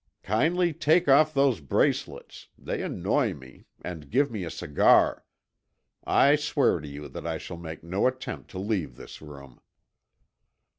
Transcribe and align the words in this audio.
Kindly 0.23 0.73
take 0.73 1.07
off 1.07 1.31
those 1.31 1.59
bracelets, 1.59 2.47
they 2.57 2.81
annoy 2.81 3.35
me, 3.35 3.65
and 3.83 4.09
give 4.09 4.31
me 4.31 4.43
a 4.43 4.49
cigar. 4.49 5.25
I 6.03 6.35
swear 6.37 6.79
to 6.79 6.87
you 6.87 7.07
that 7.07 7.27
I 7.27 7.37
shall 7.37 7.57
make 7.57 7.83
no 7.83 8.07
attempt 8.07 8.49
to 8.49 8.57
leave 8.59 8.95
this 8.95 9.21
room." 9.21 9.59